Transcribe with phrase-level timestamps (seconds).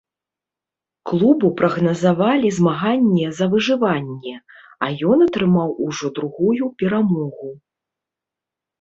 [1.11, 4.35] Клубу прагназавалі змаганне за выжыванне,
[4.87, 7.49] а ён атрымаў ужо другую перамогу.